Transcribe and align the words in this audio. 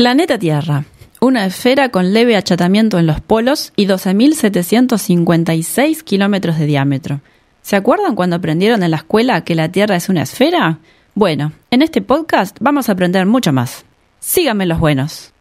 Planeta 0.00 0.38
Tierra. 0.38 0.84
Una 1.20 1.44
esfera 1.44 1.90
con 1.90 2.14
leve 2.14 2.34
achatamiento 2.34 2.98
en 2.98 3.06
los 3.06 3.20
polos 3.20 3.74
y 3.76 3.86
12.756 3.86 6.02
kilómetros 6.04 6.58
de 6.58 6.64
diámetro. 6.64 7.20
¿Se 7.60 7.76
acuerdan 7.76 8.14
cuando 8.14 8.36
aprendieron 8.36 8.82
en 8.82 8.92
la 8.92 8.96
escuela 8.96 9.44
que 9.44 9.54
la 9.54 9.68
Tierra 9.68 9.96
es 9.96 10.08
una 10.08 10.22
esfera? 10.22 10.78
Bueno, 11.14 11.52
en 11.70 11.82
este 11.82 12.00
podcast 12.00 12.56
vamos 12.62 12.88
a 12.88 12.92
aprender 12.92 13.26
mucho 13.26 13.52
más. 13.52 13.84
Síganme 14.20 14.64
los 14.64 14.80
buenos. 14.80 15.34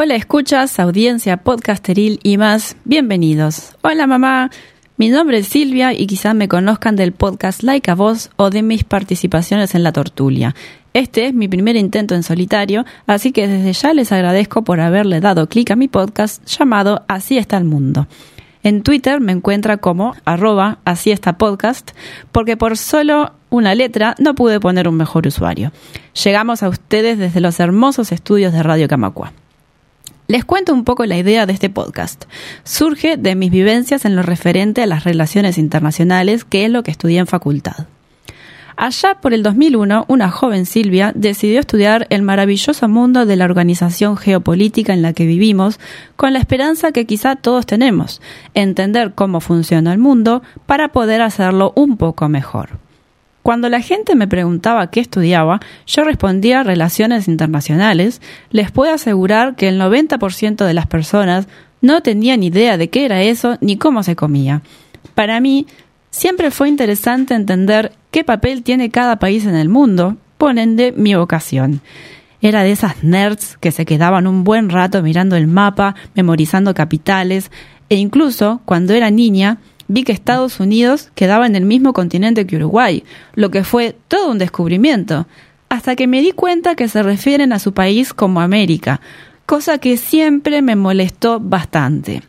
Hola, 0.00 0.14
escuchas, 0.14 0.78
audiencia, 0.78 1.38
podcasteril 1.38 2.20
y 2.22 2.36
más. 2.36 2.76
Bienvenidos. 2.84 3.74
Hola, 3.82 4.06
mamá. 4.06 4.48
Mi 4.96 5.08
nombre 5.08 5.38
es 5.38 5.48
Silvia 5.48 5.92
y 5.92 6.06
quizás 6.06 6.36
me 6.36 6.46
conozcan 6.46 6.94
del 6.94 7.10
podcast 7.10 7.64
Like 7.64 7.90
a 7.90 7.96
Voz 7.96 8.30
o 8.36 8.50
de 8.50 8.62
mis 8.62 8.84
participaciones 8.84 9.74
en 9.74 9.82
la 9.82 9.90
Tortulia. 9.90 10.54
Este 10.94 11.26
es 11.26 11.34
mi 11.34 11.48
primer 11.48 11.74
intento 11.74 12.14
en 12.14 12.22
solitario, 12.22 12.84
así 13.08 13.32
que 13.32 13.48
desde 13.48 13.72
ya 13.72 13.92
les 13.92 14.12
agradezco 14.12 14.62
por 14.62 14.78
haberle 14.78 15.18
dado 15.18 15.48
clic 15.48 15.72
a 15.72 15.74
mi 15.74 15.88
podcast 15.88 16.46
llamado 16.46 17.02
Así 17.08 17.36
está 17.36 17.56
el 17.56 17.64
mundo. 17.64 18.06
En 18.62 18.84
Twitter 18.84 19.20
me 19.20 19.32
encuentra 19.32 19.78
como 19.78 20.14
arroba 20.24 20.78
así 20.84 21.10
está 21.10 21.38
podcast, 21.38 21.90
porque 22.30 22.56
por 22.56 22.76
solo 22.76 23.32
una 23.50 23.74
letra 23.74 24.14
no 24.20 24.36
pude 24.36 24.60
poner 24.60 24.86
un 24.86 24.94
mejor 24.94 25.26
usuario. 25.26 25.72
Llegamos 26.22 26.62
a 26.62 26.68
ustedes 26.68 27.18
desde 27.18 27.40
los 27.40 27.58
hermosos 27.58 28.12
estudios 28.12 28.52
de 28.52 28.62
Radio 28.62 28.86
Camacua. 28.86 29.32
Les 30.30 30.44
cuento 30.44 30.74
un 30.74 30.84
poco 30.84 31.06
la 31.06 31.16
idea 31.16 31.46
de 31.46 31.54
este 31.54 31.70
podcast. 31.70 32.26
Surge 32.62 33.16
de 33.16 33.34
mis 33.34 33.50
vivencias 33.50 34.04
en 34.04 34.14
lo 34.14 34.20
referente 34.20 34.82
a 34.82 34.86
las 34.86 35.04
relaciones 35.04 35.56
internacionales, 35.56 36.44
que 36.44 36.66
es 36.66 36.70
lo 36.70 36.82
que 36.82 36.90
estudié 36.90 37.20
en 37.20 37.26
facultad. 37.26 37.86
Allá 38.76 39.14
por 39.22 39.32
el 39.32 39.42
2001, 39.42 40.04
una 40.06 40.30
joven 40.30 40.66
Silvia 40.66 41.12
decidió 41.14 41.60
estudiar 41.60 42.06
el 42.10 42.20
maravilloso 42.20 42.90
mundo 42.90 43.24
de 43.24 43.36
la 43.36 43.46
organización 43.46 44.18
geopolítica 44.18 44.92
en 44.92 45.00
la 45.00 45.14
que 45.14 45.24
vivimos, 45.24 45.80
con 46.16 46.34
la 46.34 46.40
esperanza 46.40 46.92
que 46.92 47.06
quizá 47.06 47.36
todos 47.36 47.64
tenemos, 47.64 48.20
entender 48.52 49.14
cómo 49.14 49.40
funciona 49.40 49.94
el 49.94 49.98
mundo 49.98 50.42
para 50.66 50.88
poder 50.88 51.22
hacerlo 51.22 51.72
un 51.74 51.96
poco 51.96 52.28
mejor. 52.28 52.87
Cuando 53.48 53.70
la 53.70 53.80
gente 53.80 54.14
me 54.14 54.28
preguntaba 54.28 54.90
qué 54.90 55.00
estudiaba, 55.00 55.58
yo 55.86 56.04
respondía 56.04 56.62
relaciones 56.62 57.28
internacionales, 57.28 58.20
les 58.50 58.70
puedo 58.70 58.92
asegurar 58.92 59.56
que 59.56 59.68
el 59.68 59.80
90% 59.80 60.66
de 60.66 60.74
las 60.74 60.86
personas 60.86 61.48
no 61.80 62.02
tenían 62.02 62.42
idea 62.42 62.76
de 62.76 62.90
qué 62.90 63.06
era 63.06 63.22
eso 63.22 63.56
ni 63.62 63.78
cómo 63.78 64.02
se 64.02 64.16
comía. 64.16 64.60
Para 65.14 65.40
mí, 65.40 65.66
siempre 66.10 66.50
fue 66.50 66.68
interesante 66.68 67.32
entender 67.32 67.92
qué 68.10 68.22
papel 68.22 68.62
tiene 68.62 68.90
cada 68.90 69.18
país 69.18 69.46
en 69.46 69.54
el 69.54 69.70
mundo, 69.70 70.18
ponen 70.36 70.76
de 70.76 70.92
mi 70.92 71.14
vocación. 71.14 71.80
Era 72.42 72.64
de 72.64 72.72
esas 72.72 73.02
nerds 73.02 73.56
que 73.56 73.72
se 73.72 73.86
quedaban 73.86 74.26
un 74.26 74.44
buen 74.44 74.68
rato 74.68 75.02
mirando 75.02 75.36
el 75.36 75.46
mapa, 75.46 75.94
memorizando 76.14 76.74
capitales, 76.74 77.50
e 77.88 77.96
incluso, 77.96 78.60
cuando 78.66 78.92
era 78.92 79.10
niña, 79.10 79.56
vi 79.88 80.04
que 80.04 80.12
Estados 80.12 80.60
Unidos 80.60 81.10
quedaba 81.14 81.46
en 81.46 81.56
el 81.56 81.64
mismo 81.64 81.92
continente 81.92 82.46
que 82.46 82.56
Uruguay, 82.56 83.02
lo 83.34 83.50
que 83.50 83.64
fue 83.64 83.96
todo 84.06 84.30
un 84.30 84.38
descubrimiento, 84.38 85.26
hasta 85.68 85.96
que 85.96 86.06
me 86.06 86.20
di 86.20 86.32
cuenta 86.32 86.76
que 86.76 86.88
se 86.88 87.02
refieren 87.02 87.52
a 87.52 87.58
su 87.58 87.72
país 87.72 88.14
como 88.14 88.40
América, 88.40 89.00
cosa 89.46 89.78
que 89.78 89.96
siempre 89.96 90.62
me 90.62 90.76
molestó 90.76 91.40
bastante. 91.40 92.22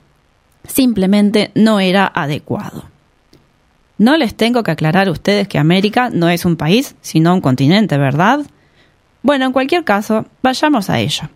Simplemente 0.67 1.51
no 1.55 1.79
era 1.79 2.11
adecuado. 2.13 2.85
No 3.97 4.15
les 4.15 4.35
tengo 4.35 4.63
que 4.63 4.71
aclarar 4.71 5.09
a 5.09 5.11
ustedes 5.11 5.47
que 5.47 5.59
América 5.59 6.09
no 6.09 6.29
es 6.29 6.45
un 6.45 6.55
país, 6.55 6.95
sino 7.01 7.33
un 7.33 7.41
continente, 7.41 7.97
¿verdad? 7.97 8.39
Bueno, 9.21 9.45
en 9.45 9.51
cualquier 9.51 9.83
caso, 9.83 10.25
vayamos 10.41 10.89
a 10.89 10.99
ello. 10.99 11.29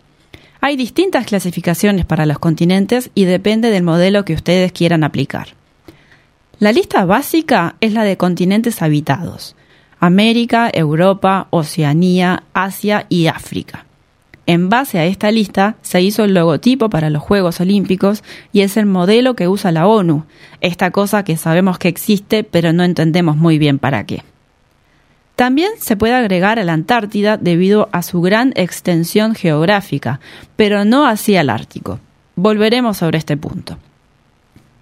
Hay 0.62 0.76
distintas 0.76 1.26
clasificaciones 1.26 2.06
para 2.06 2.24
los 2.24 2.38
continentes 2.38 3.10
y 3.14 3.26
depende 3.26 3.70
del 3.70 3.82
modelo 3.82 4.24
que 4.24 4.32
ustedes 4.32 4.72
quieran 4.72 5.04
aplicar. 5.04 5.48
La 6.60 6.72
lista 6.72 7.04
básica 7.04 7.74
es 7.80 7.92
la 7.92 8.04
de 8.04 8.16
continentes 8.16 8.80
habitados. 8.80 9.56
América, 9.98 10.70
Europa, 10.72 11.48
Oceanía, 11.50 12.44
Asia 12.52 13.06
y 13.08 13.26
África. 13.26 13.86
En 14.46 14.68
base 14.68 14.98
a 14.98 15.06
esta 15.06 15.30
lista 15.30 15.76
se 15.82 16.02
hizo 16.02 16.24
el 16.24 16.34
logotipo 16.34 16.90
para 16.90 17.10
los 17.10 17.22
Juegos 17.22 17.60
Olímpicos 17.60 18.22
y 18.52 18.60
es 18.60 18.76
el 18.76 18.86
modelo 18.86 19.34
que 19.34 19.48
usa 19.48 19.72
la 19.72 19.86
ONU, 19.86 20.24
esta 20.60 20.90
cosa 20.90 21.24
que 21.24 21.36
sabemos 21.36 21.78
que 21.78 21.88
existe 21.88 22.44
pero 22.44 22.72
no 22.72 22.84
entendemos 22.84 23.36
muy 23.36 23.58
bien 23.58 23.78
para 23.78 24.04
qué. 24.04 24.22
También 25.34 25.72
se 25.78 25.96
puede 25.96 26.14
agregar 26.14 26.58
a 26.60 26.64
la 26.64 26.74
Antártida 26.74 27.36
debido 27.36 27.88
a 27.90 28.02
su 28.02 28.20
gran 28.20 28.52
extensión 28.54 29.34
geográfica, 29.34 30.20
pero 30.54 30.84
no 30.84 31.06
así 31.06 31.36
al 31.36 31.50
Ártico. 31.50 31.98
Volveremos 32.36 32.98
sobre 32.98 33.18
este 33.18 33.36
punto. 33.36 33.78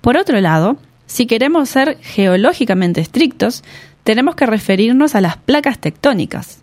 Por 0.02 0.16
otro 0.16 0.40
lado, 0.40 0.76
si 1.06 1.26
queremos 1.26 1.68
ser 1.68 1.98
geológicamente 2.00 3.00
estrictos, 3.00 3.62
tenemos 4.04 4.34
que 4.34 4.46
referirnos 4.46 5.14
a 5.14 5.20
las 5.20 5.36
placas 5.36 5.78
tectónicas. 5.78 6.62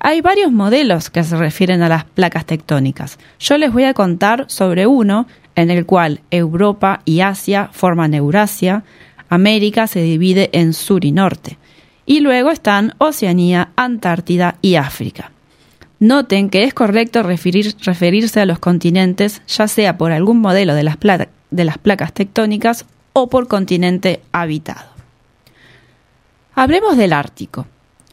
Hay 0.00 0.20
varios 0.20 0.52
modelos 0.52 1.08
que 1.08 1.24
se 1.24 1.36
refieren 1.36 1.82
a 1.82 1.88
las 1.88 2.04
placas 2.04 2.44
tectónicas. 2.44 3.18
Yo 3.38 3.56
les 3.56 3.72
voy 3.72 3.84
a 3.84 3.94
contar 3.94 4.44
sobre 4.48 4.86
uno 4.86 5.26
en 5.54 5.70
el 5.70 5.86
cual 5.86 6.20
Europa 6.30 7.00
y 7.04 7.20
Asia 7.20 7.70
forman 7.72 8.14
Eurasia, 8.14 8.84
América 9.28 9.86
se 9.86 10.02
divide 10.02 10.50
en 10.52 10.74
sur 10.74 11.04
y 11.04 11.12
norte, 11.12 11.58
y 12.06 12.20
luego 12.20 12.50
están 12.50 12.94
Oceanía, 12.98 13.70
Antártida 13.76 14.56
y 14.60 14.74
África. 14.74 15.30
Noten 16.00 16.50
que 16.50 16.64
es 16.64 16.74
correcto 16.74 17.22
referirse 17.22 18.40
a 18.40 18.46
los 18.46 18.58
continentes 18.58 19.42
ya 19.46 19.68
sea 19.68 19.96
por 19.96 20.12
algún 20.12 20.40
modelo 20.40 20.74
de 20.74 20.82
las, 20.82 21.78
placas 21.78 22.12
tectónicas 22.12 22.84
o 23.14 23.28
por 23.30 23.48
continente 23.48 24.20
habitado. 24.32 24.90
Hablemos 26.54 26.98
del 26.98 27.14
Ártico. 27.14 27.66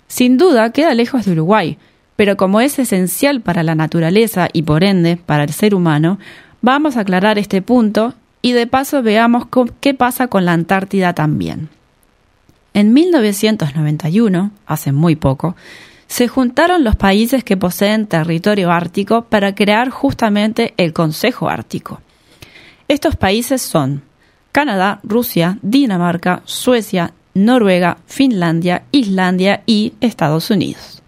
Sin 0.08 0.38
duda 0.38 0.72
queda 0.72 0.94
lejos 0.94 1.26
de 1.26 1.34
Uruguay, 1.34 1.78
pero 2.16 2.38
como 2.38 2.62
es 2.62 2.80
esencial 2.80 3.42
para 3.42 3.64
la 3.64 3.76
naturaleza 3.76 4.48
y 4.54 4.62
por 4.62 4.84
ende 4.84 5.18
para 5.18 5.44
el 5.44 5.52
ser 5.52 5.76
humano, 5.76 6.20
vamos 6.62 6.96
a 6.96 7.02
aclarar 7.02 7.38
este 7.38 7.62
punto 7.62 8.14
y 8.42 8.54
de 8.54 8.68
paso 8.68 9.02
veamos 9.04 9.48
qué 9.80 9.94
pasa 9.94 10.28
con 10.28 10.46
la 10.46 10.54
Antártida 10.54 11.14
también. 11.14 11.70
En 12.74 12.94
1991, 12.94 14.52
hace 14.66 14.92
muy 14.92 15.16
poco, 15.16 15.56
se 16.08 16.28
juntaron 16.28 16.84
los 16.84 16.96
países 16.96 17.44
que 17.44 17.58
poseen 17.58 18.06
territorio 18.06 18.72
ártico 18.72 19.24
para 19.24 19.56
crear 19.56 19.90
justamente 19.90 20.74
el 20.78 20.94
Consejo 20.94 21.50
Ártico. 21.50 22.02
Estos 22.88 23.16
países 23.16 23.62
son 23.62 24.04
Canadá, 24.52 25.00
Rusia, 25.04 25.58
Dinamarca, 25.62 26.42
Suecia, 26.46 27.14
Noruega, 27.34 27.98
Finlandia, 28.06 28.84
Islandia 28.92 29.64
y 29.66 29.94
Estados 30.02 30.50
Unidos. 30.50 31.02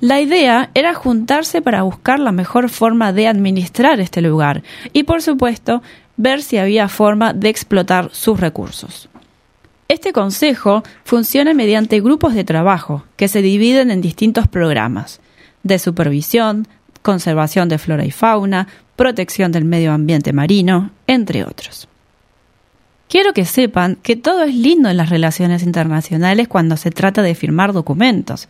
La 0.00 0.20
idea 0.20 0.70
era 0.74 0.94
juntarse 0.94 1.60
para 1.60 1.82
buscar 1.82 2.20
la 2.20 2.30
mejor 2.30 2.68
forma 2.68 3.12
de 3.12 3.26
administrar 3.26 3.98
este 3.98 4.20
lugar 4.22 4.62
y, 4.92 5.02
por 5.02 5.22
supuesto, 5.22 5.82
ver 6.16 6.42
si 6.42 6.56
había 6.56 6.88
forma 6.88 7.32
de 7.32 7.48
explotar 7.48 8.10
sus 8.12 8.38
recursos. 8.38 9.08
Este 9.88 10.12
consejo 10.12 10.84
funciona 11.02 11.54
mediante 11.54 12.00
grupos 12.00 12.34
de 12.34 12.44
trabajo 12.44 13.04
que 13.16 13.26
se 13.26 13.42
dividen 13.42 13.90
en 13.90 14.00
distintos 14.00 14.46
programas 14.46 15.20
de 15.64 15.78
supervisión, 15.80 16.68
conservación 17.02 17.68
de 17.68 17.78
flora 17.78 18.04
y 18.04 18.10
fauna, 18.10 18.68
protección 18.94 19.50
del 19.50 19.64
medio 19.64 19.92
ambiente 19.92 20.32
marino, 20.32 20.90
entre 21.06 21.44
otros. 21.44 21.87
Quiero 23.08 23.32
que 23.32 23.46
sepan 23.46 23.96
que 23.96 24.16
todo 24.16 24.42
es 24.42 24.54
lindo 24.54 24.90
en 24.90 24.98
las 24.98 25.08
relaciones 25.08 25.62
internacionales 25.62 26.46
cuando 26.46 26.76
se 26.76 26.90
trata 26.90 27.22
de 27.22 27.34
firmar 27.34 27.72
documentos, 27.72 28.48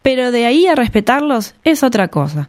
pero 0.00 0.32
de 0.32 0.46
ahí 0.46 0.66
a 0.66 0.74
respetarlos 0.74 1.54
es 1.62 1.82
otra 1.82 2.08
cosa. 2.08 2.48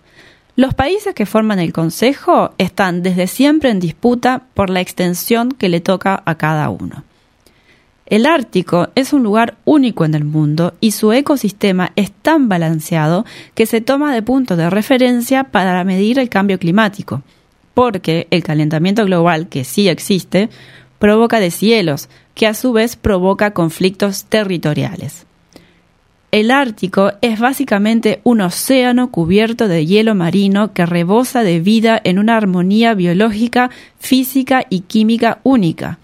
Los 0.56 0.74
países 0.74 1.14
que 1.14 1.26
forman 1.26 1.60
el 1.60 1.74
Consejo 1.74 2.54
están 2.58 3.04
desde 3.04 3.28
siempre 3.28 3.72
en 3.72 3.80
disputa 3.80 4.44
por 4.54 4.70
la 4.70 4.80
extensión 4.80 5.52
que 5.52 5.68
le 5.68 5.82
toca 5.82 6.24
a 6.26 6.36
cada 6.36 6.70
uno. 6.70 7.04
El 8.06 8.26
Ártico 8.26 8.90
es 8.96 9.12
un 9.12 9.24
lugar 9.24 9.56
único 9.66 10.06
en 10.06 10.14
el 10.14 10.24
mundo 10.24 10.76
y 10.80 10.92
su 10.92 11.12
ecosistema 11.12 11.92
es 11.96 12.12
tan 12.12 12.48
balanceado 12.48 13.26
que 13.54 13.66
se 13.66 13.82
toma 13.82 14.14
de 14.14 14.22
punto 14.22 14.56
de 14.56 14.70
referencia 14.70 15.46
para 15.46 15.84
medir 15.84 16.20
el 16.20 16.30
cambio 16.30 16.60
climático, 16.60 17.22
porque 17.74 18.28
el 18.30 18.44
calentamiento 18.44 19.04
global, 19.06 19.48
que 19.48 19.64
sí 19.64 19.90
existe, 19.90 20.50
provoca 21.04 21.42
deshielos, 21.42 22.08
que 22.34 22.48
a 22.48 22.54
su 22.54 22.72
vez 22.72 22.96
provoca 22.96 23.52
conflictos 23.52 24.24
territoriales. 24.24 25.26
el 26.32 26.50
Ártico 26.50 27.12
es 27.22 27.42
básicamente 27.42 28.22
un 28.24 28.40
océano 28.40 29.12
cubierto 29.12 29.68
de 29.68 29.86
hielo 29.86 30.16
marino 30.16 30.72
que 30.72 30.86
rebosa 30.86 31.44
de 31.44 31.60
vida 31.60 32.00
en 32.06 32.20
una 32.20 32.38
armonía 32.38 32.94
biológica, 32.94 33.70
física 34.00 34.66
y 34.70 34.80
química 34.80 35.40
única. 35.44 36.00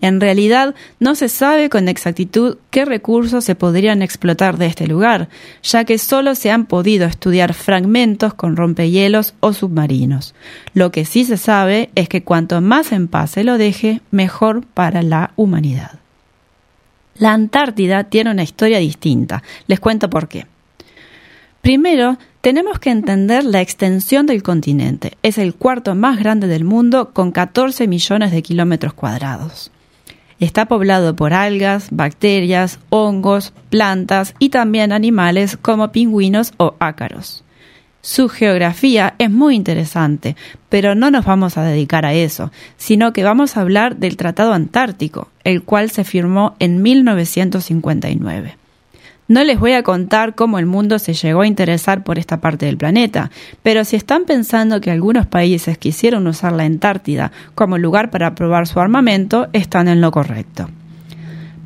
En 0.00 0.20
realidad, 0.20 0.74
no 1.00 1.14
se 1.14 1.28
sabe 1.28 1.68
con 1.68 1.88
exactitud 1.88 2.58
qué 2.70 2.84
recursos 2.84 3.44
se 3.44 3.54
podrían 3.54 4.02
explotar 4.02 4.56
de 4.56 4.66
este 4.66 4.86
lugar, 4.86 5.28
ya 5.62 5.84
que 5.84 5.98
solo 5.98 6.34
se 6.34 6.50
han 6.50 6.66
podido 6.66 7.06
estudiar 7.06 7.54
fragmentos 7.54 8.34
con 8.34 8.56
rompehielos 8.56 9.34
o 9.40 9.52
submarinos. 9.52 10.34
Lo 10.74 10.92
que 10.92 11.04
sí 11.04 11.24
se 11.24 11.36
sabe 11.36 11.90
es 11.94 12.08
que 12.08 12.22
cuanto 12.22 12.60
más 12.60 12.92
en 12.92 13.08
paz 13.08 13.32
se 13.32 13.44
lo 13.44 13.58
deje, 13.58 14.00
mejor 14.10 14.64
para 14.64 15.02
la 15.02 15.32
humanidad. 15.36 15.98
La 17.16 17.32
Antártida 17.32 18.04
tiene 18.04 18.30
una 18.30 18.44
historia 18.44 18.78
distinta. 18.78 19.42
Les 19.66 19.80
cuento 19.80 20.08
por 20.08 20.28
qué. 20.28 20.46
Primero, 21.60 22.16
tenemos 22.40 22.78
que 22.78 22.90
entender 22.90 23.44
la 23.44 23.60
extensión 23.60 24.26
del 24.26 24.44
continente. 24.44 25.18
Es 25.24 25.38
el 25.38 25.54
cuarto 25.54 25.96
más 25.96 26.18
grande 26.18 26.46
del 26.46 26.64
mundo 26.64 27.10
con 27.12 27.32
14 27.32 27.88
millones 27.88 28.30
de 28.30 28.42
kilómetros 28.42 28.94
cuadrados. 28.94 29.72
Está 30.40 30.66
poblado 30.66 31.16
por 31.16 31.32
algas, 31.34 31.88
bacterias, 31.90 32.78
hongos, 32.90 33.52
plantas 33.70 34.34
y 34.38 34.50
también 34.50 34.92
animales 34.92 35.56
como 35.56 35.90
pingüinos 35.90 36.52
o 36.58 36.74
ácaros. 36.78 37.44
Su 38.00 38.28
geografía 38.28 39.14
es 39.18 39.30
muy 39.30 39.56
interesante, 39.56 40.36
pero 40.68 40.94
no 40.94 41.10
nos 41.10 41.24
vamos 41.24 41.58
a 41.58 41.64
dedicar 41.64 42.06
a 42.06 42.14
eso, 42.14 42.52
sino 42.76 43.12
que 43.12 43.24
vamos 43.24 43.56
a 43.56 43.62
hablar 43.62 43.96
del 43.96 44.16
Tratado 44.16 44.52
Antártico, 44.52 45.28
el 45.42 45.64
cual 45.64 45.90
se 45.90 46.04
firmó 46.04 46.54
en 46.60 46.82
1959. 46.82 48.56
No 49.28 49.44
les 49.44 49.60
voy 49.60 49.72
a 49.72 49.82
contar 49.82 50.34
cómo 50.34 50.58
el 50.58 50.64
mundo 50.64 50.98
se 50.98 51.12
llegó 51.12 51.42
a 51.42 51.46
interesar 51.46 52.02
por 52.02 52.18
esta 52.18 52.40
parte 52.40 52.64
del 52.64 52.78
planeta, 52.78 53.30
pero 53.62 53.84
si 53.84 53.94
están 53.94 54.24
pensando 54.24 54.80
que 54.80 54.90
algunos 54.90 55.26
países 55.26 55.76
quisieron 55.76 56.26
usar 56.26 56.54
la 56.54 56.64
Antártida 56.64 57.30
como 57.54 57.76
lugar 57.76 58.10
para 58.10 58.34
probar 58.34 58.66
su 58.66 58.80
armamento, 58.80 59.48
están 59.52 59.86
en 59.88 60.00
lo 60.00 60.12
correcto. 60.12 60.70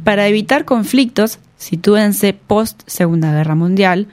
Para 0.02 0.26
evitar 0.26 0.64
conflictos, 0.64 1.38
sitúense 1.56 2.34
post 2.34 2.82
Segunda 2.86 3.32
Guerra 3.32 3.54
Mundial, 3.54 4.08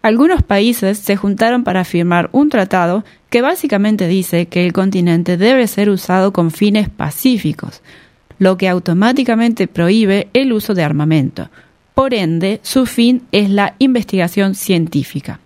algunos 0.00 0.42
países 0.42 0.98
se 0.98 1.16
juntaron 1.16 1.62
para 1.62 1.84
firmar 1.84 2.30
un 2.32 2.48
tratado 2.48 3.04
que 3.28 3.42
básicamente 3.42 4.06
dice 4.06 4.46
que 4.46 4.64
el 4.64 4.72
continente 4.72 5.36
debe 5.36 5.66
ser 5.66 5.90
usado 5.90 6.32
con 6.32 6.50
fines 6.50 6.88
pacíficos, 6.88 7.82
lo 8.38 8.56
que 8.56 8.70
automáticamente 8.70 9.68
prohíbe 9.68 10.28
el 10.32 10.54
uso 10.54 10.72
de 10.72 10.84
armamento. 10.84 11.50
Por 11.94 12.12
ende, 12.12 12.60
su 12.62 12.86
fin 12.86 13.22
es 13.30 13.50
la 13.50 13.74
investigación 13.78 14.54
científica. 14.54 15.38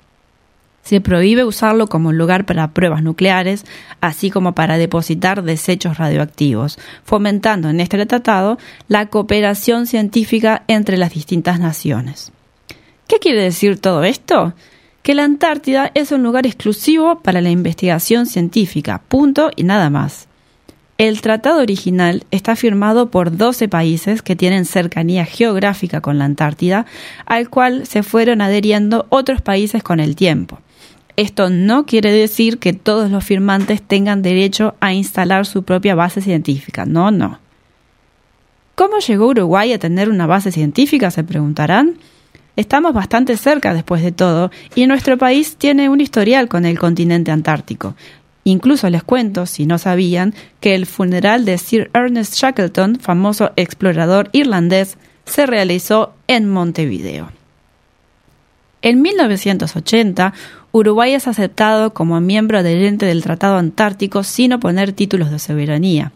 Se 0.82 1.02
prohíbe 1.02 1.44
usarlo 1.44 1.86
como 1.88 2.12
lugar 2.12 2.46
para 2.46 2.70
pruebas 2.70 3.02
nucleares, 3.02 3.66
así 4.00 4.30
como 4.30 4.54
para 4.54 4.78
depositar 4.78 5.42
desechos 5.42 5.98
radioactivos, 5.98 6.78
fomentando 7.04 7.68
en 7.68 7.80
este 7.80 8.06
tratado 8.06 8.56
la 8.88 9.06
cooperación 9.06 9.86
científica 9.86 10.64
entre 10.66 10.96
las 10.96 11.12
distintas 11.12 11.60
naciones. 11.60 12.32
¿Qué 13.06 13.18
quiere 13.18 13.42
decir 13.42 13.78
todo 13.78 14.04
esto? 14.04 14.54
Que 15.02 15.14
la 15.14 15.24
Antártida 15.24 15.90
es 15.94 16.12
un 16.12 16.22
lugar 16.22 16.46
exclusivo 16.46 17.20
para 17.20 17.42
la 17.42 17.50
investigación 17.50 18.24
científica, 18.24 19.02
punto 19.08 19.50
y 19.56 19.64
nada 19.64 19.90
más. 19.90 20.27
El 20.98 21.20
tratado 21.20 21.60
original 21.60 22.24
está 22.32 22.56
firmado 22.56 23.08
por 23.08 23.36
12 23.36 23.68
países 23.68 24.20
que 24.20 24.34
tienen 24.34 24.64
cercanía 24.64 25.24
geográfica 25.24 26.00
con 26.00 26.18
la 26.18 26.24
Antártida, 26.24 26.86
al 27.24 27.48
cual 27.50 27.86
se 27.86 28.02
fueron 28.02 28.40
adheriendo 28.40 29.06
otros 29.08 29.40
países 29.40 29.84
con 29.84 30.00
el 30.00 30.16
tiempo. 30.16 30.58
Esto 31.14 31.50
no 31.50 31.86
quiere 31.86 32.10
decir 32.10 32.58
que 32.58 32.72
todos 32.72 33.12
los 33.12 33.22
firmantes 33.22 33.80
tengan 33.80 34.22
derecho 34.22 34.74
a 34.80 34.92
instalar 34.92 35.46
su 35.46 35.62
propia 35.62 35.94
base 35.94 36.20
científica, 36.20 36.84
no, 36.84 37.12
no. 37.12 37.38
¿Cómo 38.74 38.98
llegó 38.98 39.28
Uruguay 39.28 39.72
a 39.72 39.78
tener 39.78 40.08
una 40.08 40.26
base 40.26 40.50
científica? 40.50 41.12
se 41.12 41.22
preguntarán. 41.22 41.94
Estamos 42.56 42.92
bastante 42.92 43.36
cerca 43.36 43.72
después 43.72 44.02
de 44.02 44.10
todo 44.10 44.50
y 44.74 44.88
nuestro 44.88 45.16
país 45.16 45.54
tiene 45.54 45.88
un 45.88 46.00
historial 46.00 46.48
con 46.48 46.64
el 46.64 46.76
continente 46.76 47.30
antártico. 47.30 47.94
Incluso 48.48 48.88
les 48.88 49.02
cuento, 49.02 49.44
si 49.44 49.66
no 49.66 49.76
sabían, 49.76 50.32
que 50.60 50.74
el 50.74 50.86
funeral 50.86 51.44
de 51.44 51.58
Sir 51.58 51.90
Ernest 51.92 52.34
Shackleton, 52.34 52.98
famoso 52.98 53.50
explorador 53.56 54.30
irlandés, 54.32 54.96
se 55.26 55.44
realizó 55.44 56.14
en 56.28 56.48
Montevideo. 56.48 57.30
En 58.80 59.02
1980, 59.02 60.32
Uruguay 60.72 61.12
es 61.12 61.28
aceptado 61.28 61.92
como 61.92 62.22
miembro 62.22 62.56
adherente 62.56 63.04
del 63.04 63.22
Tratado 63.22 63.58
Antártico 63.58 64.22
sin 64.22 64.54
oponer 64.54 64.92
títulos 64.92 65.30
de 65.30 65.40
soberanía. 65.40 66.12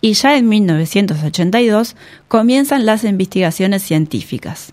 Y 0.00 0.12
ya 0.12 0.36
en 0.36 0.48
1982 0.48 1.96
comienzan 2.28 2.86
las 2.86 3.02
investigaciones 3.02 3.82
científicas. 3.82 4.72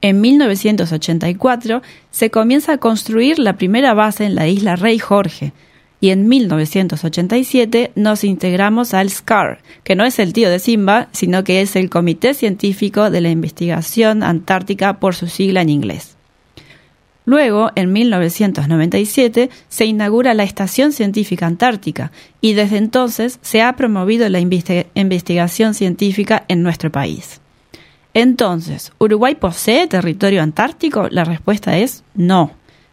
En 0.00 0.20
1984 0.20 1.82
se 2.10 2.30
comienza 2.32 2.72
a 2.72 2.78
construir 2.78 3.38
la 3.38 3.56
primera 3.56 3.94
base 3.94 4.24
en 4.24 4.34
la 4.34 4.48
isla 4.48 4.74
Rey 4.74 4.98
Jorge 4.98 5.52
y 6.04 6.10
en 6.10 6.28
1987 6.28 7.92
nos 7.94 8.24
integramos 8.24 8.92
al 8.92 9.08
SCAR, 9.08 9.62
que 9.84 9.96
no 9.96 10.04
es 10.04 10.18
el 10.18 10.34
tío 10.34 10.50
de 10.50 10.58
Simba, 10.58 11.08
sino 11.12 11.44
que 11.44 11.62
es 11.62 11.76
el 11.76 11.88
Comité 11.88 12.34
Científico 12.34 13.08
de 13.08 13.22
la 13.22 13.30
Investigación 13.30 14.22
Antártica 14.22 15.00
por 15.00 15.14
su 15.14 15.28
sigla 15.28 15.62
en 15.62 15.70
inglés. 15.70 16.18
Luego, 17.24 17.70
en 17.74 17.90
1997, 17.94 19.48
se 19.70 19.86
inaugura 19.86 20.34
la 20.34 20.42
Estación 20.42 20.92
Científica 20.92 21.46
Antártica 21.46 22.12
y 22.42 22.52
desde 22.52 22.76
entonces 22.76 23.38
se 23.40 23.62
ha 23.62 23.74
promovido 23.74 24.28
la 24.28 24.40
investigación 24.40 25.72
científica 25.72 26.44
en 26.48 26.62
nuestro 26.62 26.92
país. 26.92 27.40
Entonces, 28.12 28.92
¿Uruguay 28.98 29.36
posee 29.36 29.86
territorio 29.86 30.42
antártico? 30.42 31.08
La 31.08 31.24
respuesta 31.24 31.78
es 31.78 32.04
no. 32.12 32.50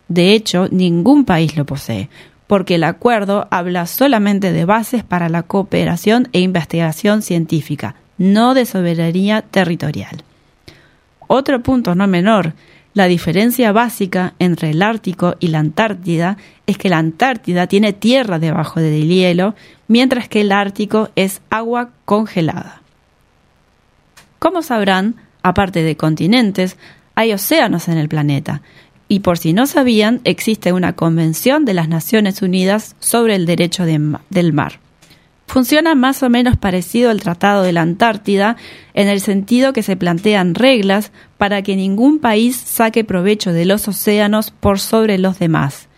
De 0.08 0.34
hecho, 0.34 0.68
ningún 0.72 1.24
país 1.24 1.56
lo 1.56 1.66
posee, 1.66 2.10
porque 2.52 2.76
el 2.76 2.84
acuerdo 2.84 3.48
habla 3.50 3.86
solamente 3.86 4.52
de 4.52 4.66
bases 4.66 5.06
para 5.06 5.30
la 5.30 5.42
cooperación 5.42 6.28
e 6.34 6.42
investigación 6.42 7.22
científica, 7.22 7.96
no 8.18 8.54
de 8.54 8.66
soberanía 8.66 9.42
territorial. 9.42 10.26
Otro 11.28 11.64
punto 11.64 11.96
no 11.96 12.08
menor, 12.08 12.52
la 12.94 13.06
diferencia 13.06 13.72
básica 13.72 14.34
entre 14.38 14.72
el 14.72 14.82
Ártico 14.82 15.38
y 15.40 15.48
la 15.48 15.60
Antártida 15.60 16.36
es 16.68 16.78
que 16.78 16.90
la 16.90 16.98
Antártida 16.98 17.68
tiene 17.68 17.94
tierra 17.94 18.38
debajo 18.38 18.82
del 18.82 19.08
hielo, 19.08 19.56
mientras 19.88 20.28
que 20.28 20.42
el 20.42 20.52
Ártico 20.52 21.08
es 21.16 21.40
agua 21.50 21.92
congelada. 22.04 22.82
Como 24.40 24.62
sabrán, 24.62 25.16
aparte 25.42 25.84
de 25.84 25.96
continentes, 25.96 26.76
hay 27.16 27.32
océanos 27.32 27.88
en 27.88 27.98
el 27.98 28.10
planeta. 28.10 28.62
Y 29.12 29.20
por 29.20 29.38
si 29.38 29.52
no 29.52 29.68
sabían, 29.68 30.22
existe 30.24 30.72
una 30.72 30.94
Convención 30.94 31.66
de 31.66 31.74
las 31.74 31.90
Naciones 31.90 32.42
Unidas 32.42 32.96
sobre 33.02 33.36
el 33.36 33.46
Derecho 33.46 33.84
del 33.84 34.54
Mar. 34.54 34.80
Funciona 35.48 35.96
más 35.96 36.24
o 36.24 36.30
menos 36.30 36.56
parecido 36.56 37.10
al 37.10 37.20
Tratado 37.20 37.62
de 37.64 37.74
la 37.74 37.82
Antártida 37.82 38.56
en 38.94 39.10
el 39.10 39.20
sentido 39.20 39.74
que 39.74 39.84
se 39.84 39.98
plantean 39.98 40.56
reglas 40.56 41.12
para 41.38 41.62
que 41.62 41.76
ningún 41.76 42.20
país 42.20 42.56
saque 42.56 43.04
provecho 43.04 43.52
de 43.52 43.66
los 43.66 43.86
océanos 43.90 44.52
por 44.52 44.80
sobre 44.80 45.18
los 45.18 45.40
demás. 45.40 45.90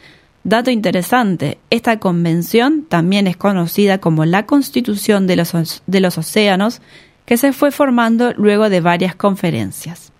Dato 0.43 0.72
interesante, 0.72 1.60
esta 1.70 2.00
convención 2.00 2.84
también 2.89 3.27
es 3.27 3.38
conocida 3.38 4.00
como 4.00 4.25
la 4.25 4.48
Constitución 4.48 5.27
de 5.27 5.36
los, 5.36 5.84
de 5.86 6.00
los 6.00 6.17
Océanos 6.17 6.82
que 7.27 7.38
se 7.38 7.53
fue 7.53 7.70
formando 7.70 8.34
luego 8.34 8.72
de 8.72 8.82
varias 8.82 9.15
conferencias. 9.15 10.12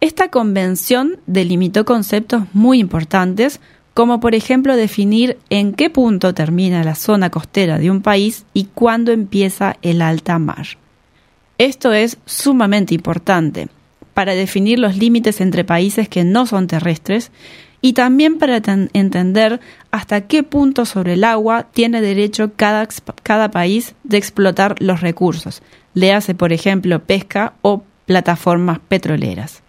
Esta 0.00 0.28
convención 0.28 1.18
delimitó 1.26 1.84
conceptos 1.84 2.44
muy 2.52 2.80
importantes, 2.80 3.60
como 3.94 4.20
por 4.20 4.34
ejemplo 4.34 4.76
definir 4.76 5.38
en 5.48 5.72
qué 5.72 5.88
punto 5.88 6.34
termina 6.34 6.84
la 6.84 6.94
zona 6.94 7.30
costera 7.30 7.78
de 7.78 7.90
un 7.90 8.02
país 8.02 8.44
y 8.52 8.64
cuándo 8.64 9.10
empieza 9.12 9.76
el 9.80 10.02
alta 10.02 10.38
mar. 10.38 10.66
Esto 11.58 11.94
es 11.94 12.18
sumamente 12.26 12.94
importante 12.94 13.68
para 14.12 14.34
definir 14.34 14.78
los 14.78 14.96
límites 14.96 15.40
entre 15.40 15.64
países 15.64 16.08
que 16.08 16.24
no 16.24 16.46
son 16.46 16.66
terrestres 16.66 17.30
y 17.80 17.94
también 17.94 18.38
para 18.38 18.60
entender 18.92 19.60
hasta 19.90 20.22
qué 20.22 20.42
punto 20.42 20.84
sobre 20.84 21.14
el 21.14 21.24
agua 21.24 21.68
tiene 21.72 22.00
derecho 22.00 22.52
cada, 22.56 23.50
país 23.50 23.94
de 24.04 24.18
explotar 24.18 24.74
los 24.80 25.00
recursos, 25.00 25.62
le 25.94 26.12
hace 26.12 26.34
por 26.34 26.52
ejemplo 26.52 27.02
pesca 27.02 27.54
o 27.62 27.82
plataformas 28.06 28.78
petroleras. 28.78 29.62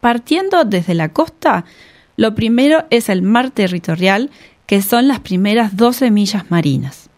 Partiendo 0.00 0.64
desde 0.64 0.94
la 0.94 1.10
costa, 1.10 1.64
lo 2.16 2.34
primero 2.34 2.84
es 2.90 3.08
el 3.08 3.22
mar 3.22 3.50
territorial, 3.50 4.30
que 4.66 4.82
son 4.82 5.08
las 5.08 5.20
primeras 5.20 5.76
12 5.76 6.10
millas 6.10 6.50
marinas. 6.50 7.08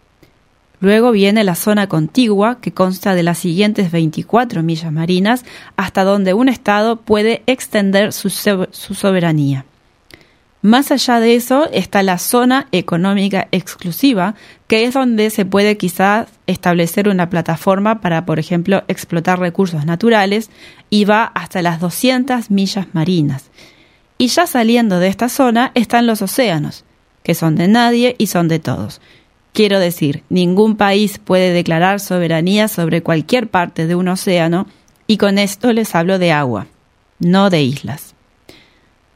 Luego 0.80 1.10
viene 1.10 1.44
la 1.44 1.56
zona 1.56 1.88
contigua, 1.88 2.58
que 2.60 2.72
consta 2.72 3.14
de 3.14 3.22
las 3.22 3.38
siguientes 3.38 3.92
24 3.92 4.62
millas 4.62 4.90
marinas, 4.90 5.44
hasta 5.76 6.04
donde 6.04 6.32
un 6.32 6.48
Estado 6.48 6.96
puede 6.96 7.42
extender 7.46 8.14
su, 8.14 8.30
soberanía. 8.30 9.66
Más 10.62 10.90
allá 10.90 11.20
de 11.20 11.36
eso 11.36 11.70
está 11.72 12.02
la 12.02 12.18
zona 12.18 12.66
económica 12.70 13.48
exclusiva, 13.50 14.34
que 14.66 14.84
es 14.84 14.92
donde 14.92 15.30
se 15.30 15.46
puede 15.46 15.78
quizás 15.78 16.28
establecer 16.46 17.08
una 17.08 17.30
plataforma 17.30 18.02
para, 18.02 18.26
por 18.26 18.38
ejemplo, 18.38 18.82
explotar 18.86 19.38
recursos 19.38 19.86
naturales 19.86 20.50
y 20.90 21.06
va 21.06 21.24
hasta 21.24 21.62
las 21.62 21.80
200 21.80 22.50
millas 22.50 22.88
marinas. 22.92 23.50
Y 24.18 24.28
ya 24.28 24.46
saliendo 24.46 24.98
de 24.98 25.08
esta 25.08 25.30
zona 25.30 25.72
están 25.74 26.06
los 26.06 26.20
océanos, 26.20 26.84
que 27.22 27.34
son 27.34 27.56
de 27.56 27.66
nadie 27.66 28.14
y 28.18 28.26
son 28.26 28.48
de 28.48 28.58
todos. 28.58 29.00
Quiero 29.54 29.80
decir, 29.80 30.24
ningún 30.28 30.76
país 30.76 31.18
puede 31.18 31.54
declarar 31.54 32.00
soberanía 32.00 32.68
sobre 32.68 33.02
cualquier 33.02 33.48
parte 33.48 33.86
de 33.86 33.94
un 33.94 34.08
océano 34.08 34.66
y 35.06 35.16
con 35.16 35.38
esto 35.38 35.72
les 35.72 35.94
hablo 35.94 36.18
de 36.18 36.32
agua, 36.32 36.66
no 37.18 37.48
de 37.48 37.62
islas. 37.62 38.14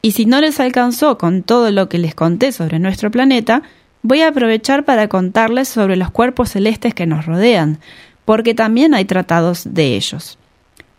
Y 0.05 0.11
si 0.11 0.27
no 0.27 0.39
les 0.39 0.59
alcanzó 0.59 1.17
con 1.17 1.41
todo 1.41 1.71
lo 1.71 1.89
que 1.89 1.97
les 1.97 2.13
conté 2.13 2.51
sobre 2.51 2.77
nuestro 2.77 3.09
planeta, 3.09 3.63
voy 4.03 4.21
a 4.21 4.27
aprovechar 4.27 4.85
para 4.85 5.07
contarles 5.07 5.67
sobre 5.67 5.95
los 5.95 6.11
cuerpos 6.11 6.51
celestes 6.51 6.93
que 6.93 7.07
nos 7.07 7.25
rodean, 7.25 7.79
porque 8.23 8.53
también 8.53 8.93
hay 8.93 9.05
tratados 9.05 9.73
de 9.73 9.95
ellos. 9.95 10.37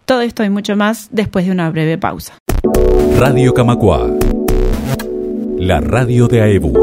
Todo 0.07 0.23
esto 0.23 0.43
y 0.43 0.51
mucho 0.51 0.75
más 0.75 1.07
después 1.13 1.47
de 1.47 1.53
una 1.53 1.71
breve 1.71 1.99
pausa. 1.99 2.35
Radio 3.17 3.55
Camacua, 3.55 4.11
la 5.57 5.81
radio 5.81 6.27
de 6.27 6.43
AEBU. 6.43 6.75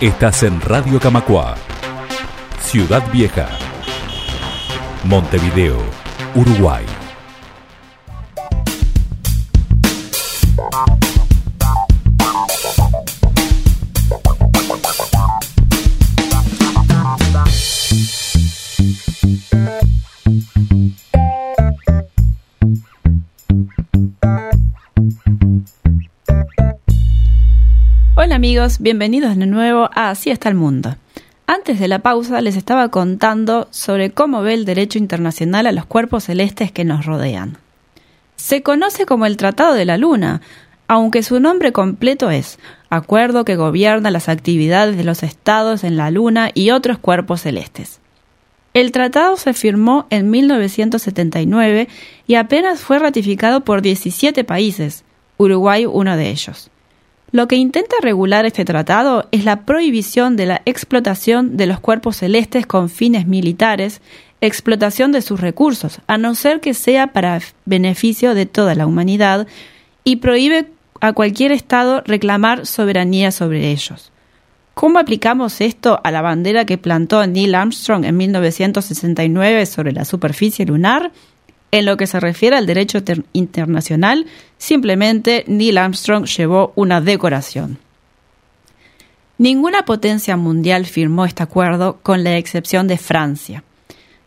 Estás 0.00 0.44
en 0.44 0.62
Radio 0.62 0.98
Camacua, 0.98 1.56
Ciudad 2.62 3.02
Vieja, 3.12 3.50
Montevideo, 5.04 5.76
Uruguay. 6.34 6.86
Amigos, 28.32 28.78
bienvenidos 28.80 29.36
de 29.36 29.46
nuevo 29.46 29.90
a 29.94 30.08
Así 30.08 30.30
está 30.30 30.48
el 30.48 30.54
mundo. 30.54 30.96
Antes 31.46 31.78
de 31.78 31.88
la 31.88 31.98
pausa 31.98 32.40
les 32.40 32.56
estaba 32.56 32.88
contando 32.88 33.68
sobre 33.70 34.10
cómo 34.10 34.40
ve 34.40 34.54
el 34.54 34.64
derecho 34.64 34.98
internacional 34.98 35.66
a 35.66 35.72
los 35.72 35.84
cuerpos 35.84 36.24
celestes 36.24 36.72
que 36.72 36.84
nos 36.84 37.04
rodean. 37.04 37.58
Se 38.36 38.62
conoce 38.62 39.04
como 39.04 39.26
el 39.26 39.36
Tratado 39.36 39.74
de 39.74 39.84
la 39.84 39.98
Luna, 39.98 40.40
aunque 40.88 41.22
su 41.22 41.38
nombre 41.38 41.72
completo 41.72 42.30
es 42.30 42.58
Acuerdo 42.88 43.44
que 43.44 43.56
gobierna 43.56 44.10
las 44.10 44.28
actividades 44.28 44.96
de 44.96 45.04
los 45.04 45.22
estados 45.22 45.84
en 45.84 45.96
la 45.96 46.10
Luna 46.10 46.50
y 46.54 46.70
otros 46.70 46.98
cuerpos 46.98 47.42
celestes. 47.42 48.00
El 48.72 48.90
tratado 48.90 49.36
se 49.36 49.52
firmó 49.52 50.06
en 50.10 50.30
1979 50.30 51.88
y 52.26 52.34
apenas 52.36 52.80
fue 52.80 52.98
ratificado 52.98 53.60
por 53.60 53.82
17 53.82 54.44
países, 54.44 55.04
Uruguay 55.36 55.86
uno 55.86 56.16
de 56.16 56.30
ellos. 56.30 56.70
Lo 57.34 57.48
que 57.48 57.56
intenta 57.56 57.96
regular 58.00 58.46
este 58.46 58.64
tratado 58.64 59.26
es 59.32 59.44
la 59.44 59.62
prohibición 59.62 60.36
de 60.36 60.46
la 60.46 60.62
explotación 60.66 61.56
de 61.56 61.66
los 61.66 61.80
cuerpos 61.80 62.18
celestes 62.18 62.64
con 62.64 62.88
fines 62.88 63.26
militares, 63.26 64.00
explotación 64.40 65.10
de 65.10 65.20
sus 65.20 65.40
recursos, 65.40 65.98
a 66.06 66.16
no 66.16 66.36
ser 66.36 66.60
que 66.60 66.74
sea 66.74 67.08
para 67.08 67.40
beneficio 67.64 68.36
de 68.36 68.46
toda 68.46 68.76
la 68.76 68.86
humanidad, 68.86 69.48
y 70.04 70.16
prohíbe 70.16 70.68
a 71.00 71.12
cualquier 71.12 71.50
Estado 71.50 72.04
reclamar 72.06 72.66
soberanía 72.66 73.32
sobre 73.32 73.72
ellos. 73.72 74.12
¿Cómo 74.74 75.00
aplicamos 75.00 75.60
esto 75.60 76.00
a 76.04 76.12
la 76.12 76.22
bandera 76.22 76.64
que 76.64 76.78
plantó 76.78 77.26
Neil 77.26 77.56
Armstrong 77.56 78.04
en 78.04 78.16
1969 78.16 79.66
sobre 79.66 79.90
la 79.90 80.04
superficie 80.04 80.66
lunar? 80.66 81.10
En 81.74 81.86
lo 81.86 81.96
que 81.96 82.06
se 82.06 82.20
refiere 82.20 82.54
al 82.54 82.66
derecho 82.66 83.02
internacional, 83.32 84.26
simplemente 84.58 85.42
Neil 85.48 85.76
Armstrong 85.76 86.24
llevó 86.24 86.72
una 86.76 87.00
decoración. 87.00 87.78
Ninguna 89.38 89.84
potencia 89.84 90.36
mundial 90.36 90.86
firmó 90.86 91.24
este 91.24 91.42
acuerdo 91.42 91.98
con 92.00 92.22
la 92.22 92.36
excepción 92.36 92.86
de 92.86 92.96
Francia. 92.96 93.64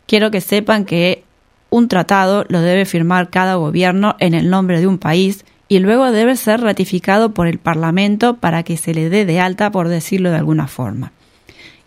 Quiero 0.06 0.30
que 0.30 0.42
sepan 0.42 0.84
que 0.84 1.24
un 1.70 1.88
tratado 1.88 2.44
lo 2.50 2.60
debe 2.60 2.84
firmar 2.84 3.30
cada 3.30 3.54
gobierno 3.54 4.14
en 4.18 4.34
el 4.34 4.50
nombre 4.50 4.78
de 4.78 4.86
un 4.86 4.98
país 4.98 5.46
y 5.68 5.78
luego 5.78 6.12
debe 6.12 6.36
ser 6.36 6.60
ratificado 6.60 7.32
por 7.32 7.46
el 7.46 7.58
Parlamento 7.58 8.36
para 8.36 8.62
que 8.62 8.76
se 8.76 8.92
le 8.92 9.08
dé 9.08 9.24
de 9.24 9.40
alta, 9.40 9.70
por 9.70 9.88
decirlo 9.88 10.30
de 10.30 10.36
alguna 10.36 10.66
forma. 10.66 11.12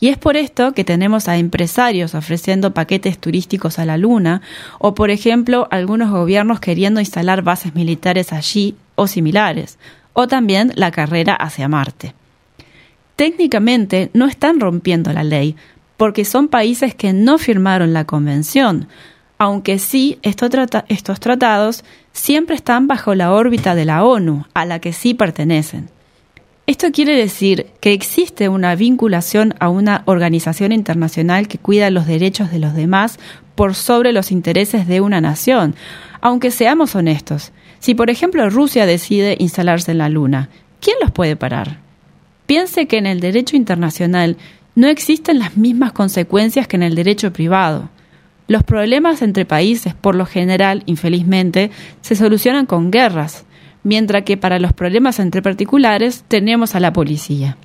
Y 0.01 0.09
es 0.09 0.17
por 0.17 0.35
esto 0.35 0.73
que 0.73 0.83
tenemos 0.83 1.27
a 1.27 1.37
empresarios 1.37 2.15
ofreciendo 2.15 2.73
paquetes 2.73 3.19
turísticos 3.19 3.77
a 3.77 3.85
la 3.85 3.97
Luna, 3.97 4.41
o 4.79 4.95
por 4.95 5.11
ejemplo 5.11 5.67
algunos 5.69 6.09
gobiernos 6.09 6.59
queriendo 6.59 6.99
instalar 6.99 7.43
bases 7.43 7.75
militares 7.75 8.33
allí 8.33 8.75
o 8.95 9.05
similares, 9.05 9.77
o 10.13 10.27
también 10.27 10.73
la 10.75 10.89
carrera 10.89 11.35
hacia 11.35 11.67
Marte. 11.67 12.15
Técnicamente 13.15 14.09
no 14.15 14.25
están 14.25 14.59
rompiendo 14.59 15.13
la 15.13 15.23
ley, 15.23 15.55
porque 15.97 16.25
son 16.25 16.47
países 16.47 16.95
que 16.95 17.13
no 17.13 17.37
firmaron 17.37 17.93
la 17.93 18.05
convención, 18.05 18.87
aunque 19.37 19.77
sí 19.77 20.17
estos, 20.23 21.19
tratados 21.19 21.83
siempre 22.11 22.55
están 22.55 22.87
bajo 22.87 23.13
la 23.13 23.31
órbita 23.33 23.75
de 23.75 23.85
la 23.85 24.03
ONU, 24.03 24.45
a 24.55 24.65
la 24.65 24.79
que 24.79 24.93
sí 24.93 25.13
pertenecen. 25.13 25.89
Esto 26.67 26.91
quiere 26.91 27.15
decir 27.15 27.67
que 27.79 27.91
existe 27.91 28.47
una 28.47 28.75
vinculación 28.75 29.55
a 29.59 29.69
una 29.69 30.03
organización 30.05 30.71
internacional 30.71 31.47
que 31.47 31.57
cuida 31.57 31.89
los 31.89 32.05
derechos 32.05 32.51
de 32.51 32.59
los 32.59 32.75
demás 32.75 33.19
por 33.55 33.73
sobre 33.75 34.13
los 34.13 34.31
intereses 34.31 34.87
de 34.87 35.01
una 35.01 35.21
nación. 35.21 35.75
Aunque 36.21 36.51
seamos 36.51 36.95
honestos, 36.95 37.51
si 37.79 37.95
por 37.95 38.09
ejemplo 38.09 38.47
Rusia 38.49 38.85
decide 38.85 39.35
instalarse 39.39 39.91
en 39.91 39.97
la 39.97 40.09
Luna, 40.09 40.49
¿quién 40.79 40.97
los 41.01 41.11
puede 41.11 41.35
parar? 41.35 41.79
Piense 42.45 42.85
que 42.85 42.97
en 42.97 43.07
el 43.07 43.19
derecho 43.19 43.55
internacional 43.55 44.37
no 44.75 44.87
existen 44.87 45.39
las 45.39 45.57
mismas 45.57 45.91
consecuencias 45.91 46.67
que 46.67 46.75
en 46.75 46.83
el 46.83 46.95
derecho 46.95 47.33
privado. 47.33 47.89
Los 48.47 48.63
problemas 48.63 49.21
entre 49.21 49.45
países, 49.45 49.93
por 49.93 50.15
lo 50.15 50.25
general, 50.25 50.83
infelizmente, 50.85 51.71
se 52.01 52.15
solucionan 52.15 52.65
con 52.65 52.91
guerras, 52.91 53.45
mientras 53.83 54.23
que 54.23 54.37
para 54.37 54.59
los 54.59 54.73
problemas 54.73 55.19
entre 55.19 55.41
particulares 55.41 56.23
tenemos 56.27 56.75
a 56.75 56.79
la 56.79 56.93
policía. 56.93 57.57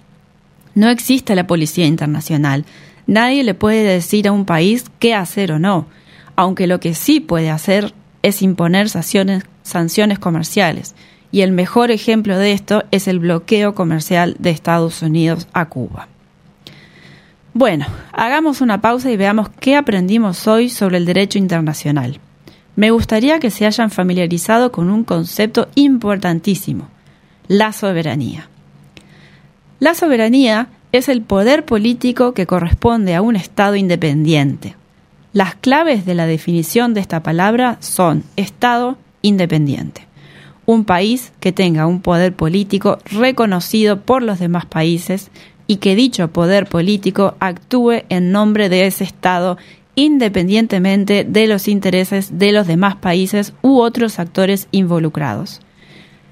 No 0.75 0.89
existe 0.89 1.35
la 1.35 1.47
policía 1.47 1.87
internacional. 1.87 2.65
Nadie 3.07 3.45
le 3.45 3.55
puede 3.55 3.85
decir 3.85 4.29
a 4.29 4.33
un 4.33 4.45
país 4.45 4.87
qué 4.99 5.15
hacer 5.15 5.53
o 5.53 5.59
no, 5.59 5.87
aunque 6.35 6.67
lo 6.67 6.81
que 6.81 6.95
sí 6.95 7.21
puede 7.21 7.51
hacer 7.51 7.95
es 8.23 8.43
imponer 8.43 8.89
sanciones, 8.89 9.45
comerciales. 10.19 10.95
Y 11.33 11.43
el 11.43 11.53
mejor 11.53 11.91
ejemplo 11.91 12.39
de 12.39 12.53
esto 12.53 12.85
es 12.91 13.09
el 13.09 13.19
bloqueo 13.19 13.75
comercial 13.75 14.37
de 14.39 14.51
Estados 14.51 15.03
Unidos 15.03 15.49
a 15.53 15.67
Cuba. 15.69 16.09
Bueno, 17.53 17.87
hagamos 18.13 18.61
una 18.61 18.81
pausa 18.81 19.11
y 19.11 19.17
veamos 19.17 19.49
qué 19.61 19.77
aprendimos 19.77 20.47
hoy 20.47 20.69
sobre 20.69 20.99
el 20.99 21.07
derecho 21.07 21.39
internacional 21.39 22.21
me 22.77 22.91
gustaría 22.91 23.41
que 23.41 23.51
se 23.51 23.67
hayan 23.67 23.91
familiarizado 23.91 24.71
con 24.71 24.91
un 24.91 25.03
concepto 25.03 25.69
importantísimo, 25.75 26.89
la 27.49 27.73
soberanía. 27.73 28.49
La 29.81 29.95
soberanía 29.95 30.69
es 30.93 31.09
el 31.09 31.23
poder 31.23 31.65
político 31.65 32.33
que 32.33 32.47
corresponde 32.47 33.15
a 33.15 33.23
un 33.23 33.37
Estado 33.37 33.77
independiente. 33.77 34.77
Las 35.33 35.55
claves 35.55 36.07
de 36.07 36.15
la 36.15 36.27
definición 36.27 36.95
de 36.95 37.01
esta 37.01 37.23
palabra 37.23 37.79
son 37.81 38.25
Estado 38.37 38.97
independiente. 39.23 40.07
Un 40.65 40.85
país 40.85 41.33
que 41.41 41.53
tenga 41.53 41.87
un 41.87 42.01
poder 42.01 42.35
político 42.35 42.99
reconocido 43.05 44.01
por 44.01 44.23
los 44.23 44.39
demás 44.39 44.67
países 44.67 45.31
y 45.67 45.77
que 45.77 45.95
dicho 45.95 46.29
poder 46.29 46.67
político 46.67 47.37
actúe 47.41 48.05
en 48.09 48.33
nombre 48.33 48.69
de 48.69 48.87
ese 48.87 49.05
Estado 49.05 49.59
independientemente 49.97 51.25
de 51.25 51.49
los 51.49 51.67
intereses 51.67 52.39
de 52.39 52.53
los 52.53 52.69
demás 52.69 52.95
países 52.95 53.53
u 53.63 53.81
otros 53.81 54.21
actores 54.21 54.69
involucrados. 54.71 55.61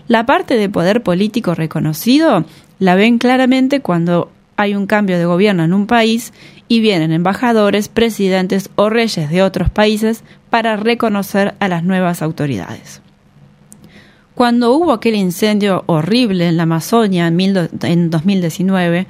La 0.06 0.26
parte 0.26 0.56
de 0.56 0.68
poder 0.68 1.02
político 1.02 1.54
reconocido 1.54 2.44
la 2.78 2.94
ven 2.94 3.18
claramente 3.18 3.80
cuando 3.80 4.30
hay 4.56 4.74
un 4.76 4.86
cambio 4.86 5.18
de 5.18 5.24
gobierno 5.24 5.64
en 5.64 5.72
un 5.72 5.86
país 5.86 6.32
y 6.68 6.80
vienen 6.80 7.12
embajadores, 7.12 7.88
presidentes 7.88 8.70
o 8.76 8.90
reyes 8.90 9.30
de 9.30 9.42
otros 9.42 9.70
países 9.70 10.22
para 10.50 10.76
reconocer 10.76 11.54
a 11.58 11.68
las 11.68 11.82
nuevas 11.82 12.22
autoridades. 12.22 13.00
Cuando 14.34 14.72
hubo 14.72 14.92
aquel 14.92 15.14
incendio 15.14 15.84
horrible 15.86 16.48
en 16.48 16.56
la 16.56 16.64
Amazonia 16.64 17.28
en, 17.28 18.10
2019, 18.10 19.06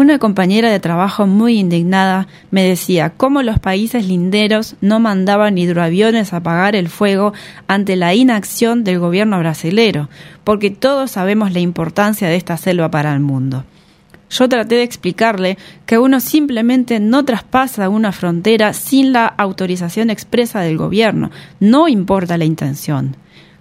una 0.00 0.18
compañera 0.18 0.70
de 0.70 0.80
trabajo 0.80 1.26
muy 1.26 1.58
indignada 1.58 2.26
me 2.50 2.62
decía 2.64 3.12
cómo 3.18 3.42
los 3.42 3.58
países 3.58 4.06
linderos 4.08 4.76
no 4.80 4.98
mandaban 4.98 5.58
hidroaviones 5.58 6.32
a 6.32 6.38
apagar 6.38 6.74
el 6.74 6.88
fuego 6.88 7.34
ante 7.68 7.96
la 7.96 8.14
inacción 8.14 8.82
del 8.82 8.98
gobierno 8.98 9.38
brasilero, 9.38 10.08
porque 10.42 10.70
todos 10.70 11.10
sabemos 11.10 11.52
la 11.52 11.60
importancia 11.60 12.28
de 12.28 12.36
esta 12.36 12.56
selva 12.56 12.90
para 12.90 13.12
el 13.12 13.20
mundo. 13.20 13.64
Yo 14.30 14.48
traté 14.48 14.76
de 14.76 14.84
explicarle 14.84 15.58
que 15.84 15.98
uno 15.98 16.20
simplemente 16.20 16.98
no 16.98 17.26
traspasa 17.26 17.90
una 17.90 18.12
frontera 18.12 18.72
sin 18.72 19.12
la 19.12 19.26
autorización 19.26 20.08
expresa 20.08 20.60
del 20.60 20.78
gobierno, 20.78 21.30
no 21.58 21.88
importa 21.88 22.38
la 22.38 22.46
intención. 22.46 23.16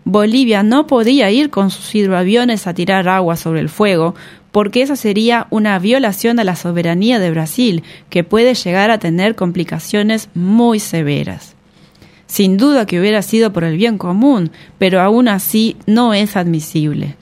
Bolivia 0.05 0.63
no 0.63 0.88
podía 0.88 1.29
ir 1.29 1.50
con 1.50 1.69
sus 1.69 1.93
hidroaviones 1.93 2.65
a 2.65 2.74
tirar 2.74 3.08
agua 3.10 3.36
sobre 3.36 3.60
el 3.60 3.69
fuego, 3.69 4.15
porque 4.51 4.82
eso 4.82 4.96
sería 4.96 5.48
una 5.50 5.77
violación 5.79 6.39
a 6.39 6.44
la 6.44 6.56
soberanía 6.56 7.20
de 7.20 7.32
Brasil, 7.32 7.84
que 8.10 8.24
puede 8.24 8.53
llegar 8.56 8.91
a 8.91 8.98
tener 8.98 9.36
complicaciones 9.36 10.29
muy 10.34 10.79
severas. 10.79 11.56
Sin 12.25 12.58
duda 12.58 12.86
que 12.86 13.00
hubiera 13.00 13.22
sido 13.22 13.51
por 13.53 13.63
el 13.63 13.77
bien 13.77 13.98
común, 13.98 14.51
pero 14.77 15.01
aún 15.01 15.27
así 15.27 15.77
no 15.88 16.13
es 16.13 16.36
admisible. 16.36 17.15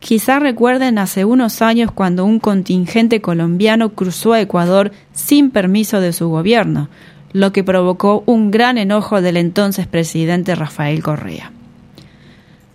Quizá 0.00 0.38
recuerden 0.38 0.98
hace 0.98 1.24
unos 1.24 1.60
años 1.60 1.92
cuando 1.92 2.24
un 2.24 2.40
contingente 2.40 3.20
colombiano 3.20 3.90
cruzó 3.90 4.32
a 4.32 4.40
Ecuador 4.40 4.92
sin 5.12 5.50
permiso 5.50 6.00
de 6.00 6.14
su 6.14 6.28
gobierno, 6.28 6.88
lo 7.32 7.52
que 7.52 7.62
provocó 7.62 8.22
un 8.26 8.50
gran 8.50 8.78
enojo 8.78 9.20
del 9.20 9.36
entonces 9.36 9.86
presidente 9.86 10.54
Rafael 10.54 11.02
Correa. 11.02 11.52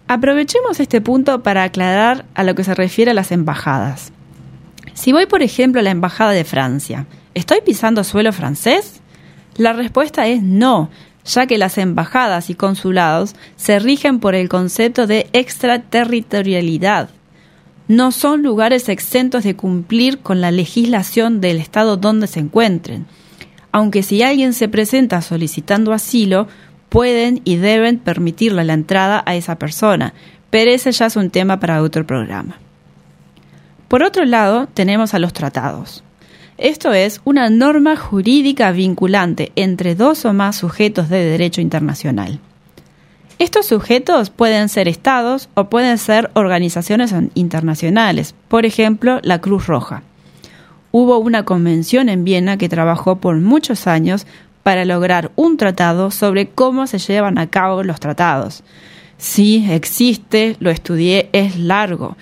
Aprovechemos 0.08 0.80
este 0.80 1.02
punto 1.02 1.42
para 1.42 1.64
aclarar 1.64 2.26
a 2.36 2.44
lo 2.44 2.54
que 2.54 2.64
se 2.64 2.76
refiere 2.76 3.12
a 3.12 3.16
las 3.16 3.32
embajadas. 3.32 4.12
Si 4.94 5.12
voy, 5.12 5.26
por 5.26 5.42
ejemplo, 5.42 5.80
a 5.82 5.84
la 5.84 5.90
Embajada 5.90 6.32
de 6.32 6.44
Francia, 6.44 7.08
¿estoy 7.34 7.62
pisando 7.66 8.04
suelo 8.04 8.32
francés? 8.32 9.02
La 9.58 9.74
respuesta 9.74 10.28
es 10.28 10.44
no, 10.44 10.92
ya 11.26 11.48
que 11.48 11.58
las 11.58 11.80
embajadas 11.80 12.52
y 12.52 12.56
consulados 12.56 13.36
se 13.56 13.80
rigen 13.80 14.20
por 14.20 14.36
el 14.36 14.48
concepto 14.48 15.08
de 15.08 15.28
extraterritorialidad. 15.34 17.10
No 17.88 18.12
son 18.12 18.44
lugares 18.44 18.90
exentos 18.90 19.44
de 19.44 19.56
cumplir 19.56 20.20
con 20.20 20.40
la 20.40 20.52
legislación 20.52 21.42
del 21.42 21.58
Estado 21.58 21.98
donde 21.98 22.28
se 22.28 22.42
encuentren, 22.42 23.08
aunque 23.72 24.04
si 24.04 24.22
alguien 24.22 24.54
se 24.54 24.70
presenta 24.70 25.22
solicitando 25.22 25.94
asilo, 25.94 26.48
pueden 26.96 27.42
y 27.44 27.58
deben 27.58 28.00
permitirle 28.00 28.64
la 28.64 28.72
entrada 28.72 29.22
a 29.26 29.36
esa 29.36 29.58
persona, 29.58 30.14
pero 30.50 30.72
ese 30.72 30.94
ya 30.94 31.08
es 31.08 31.18
un 31.18 31.30
tema 31.30 31.60
para 31.60 31.82
otro 31.82 32.08
programa. 32.08 32.58
Por 33.90 34.02
otro 34.02 34.24
lado, 34.24 34.70
tenemos 34.74 35.14
a 35.14 35.20
los 35.20 35.34
tratados. 35.34 36.06
Esto 36.58 36.94
es 36.94 37.20
una 37.26 37.50
norma 37.50 37.98
jurídica 37.98 38.72
vinculante 38.72 39.52
entre 39.58 39.94
dos 39.94 40.24
o 40.24 40.32
más 40.32 40.56
sujetos 40.56 41.10
de 41.10 41.18
derecho 41.26 41.60
internacional. 41.60 42.40
Estos 43.40 43.66
sujetos 43.66 44.30
pueden 44.30 44.70
ser 44.70 44.88
estados 44.88 45.50
o 45.54 45.66
pueden 45.66 45.98
ser 45.98 46.32
organizaciones 46.34 47.14
internacionales, 47.34 48.36
por 48.48 48.66
ejemplo, 48.66 49.20
la 49.22 49.42
Cruz 49.42 49.68
Roja. 49.68 50.04
Hubo 50.94 51.18
una 51.18 51.44
convención 51.44 52.08
en 52.08 52.24
Viena 52.24 52.56
que 52.56 52.70
trabajó 52.70 53.18
por 53.18 53.36
muchos 53.42 53.86
años 53.86 54.26
para 54.66 54.84
lograr 54.84 55.32
un 55.36 55.58
tratado 55.58 56.10
sobre 56.10 56.48
cómo 56.48 56.88
se 56.88 56.98
llevan 56.98 57.38
a 57.38 57.52
cabo 57.52 57.84
los 57.84 58.00
tratados. 58.00 58.64
Sí, 59.20 59.64
existe, 59.70 60.56
lo 60.60 60.72
estudié, 60.72 61.30
es 61.34 61.56
largo, 61.56 62.18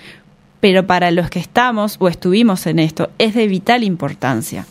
pero 0.60 0.86
para 0.86 1.10
los 1.12 1.30
que 1.30 1.40
estamos 1.40 1.96
o 2.00 2.10
estuvimos 2.10 2.68
en 2.68 2.80
esto 2.80 3.10
es 3.18 3.34
de 3.34 3.48
vital 3.48 3.82
importancia, 3.82 4.66